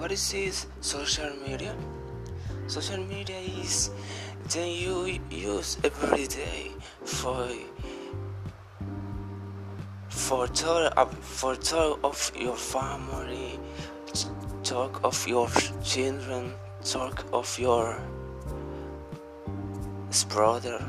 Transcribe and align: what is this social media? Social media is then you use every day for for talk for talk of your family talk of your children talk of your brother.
what 0.00 0.10
is 0.10 0.32
this 0.32 0.66
social 0.80 1.28
media? 1.46 1.76
Social 2.66 3.04
media 3.04 3.36
is 3.36 3.90
then 4.48 4.68
you 4.68 5.20
use 5.30 5.76
every 5.84 6.26
day 6.26 6.72
for 7.04 7.46
for 10.08 10.46
talk 10.48 11.12
for 11.20 11.54
talk 11.54 12.00
of 12.02 12.32
your 12.34 12.56
family 12.56 13.60
talk 14.64 15.04
of 15.04 15.28
your 15.28 15.48
children 15.84 16.54
talk 16.82 17.26
of 17.34 17.58
your 17.58 18.00
brother. 20.30 20.80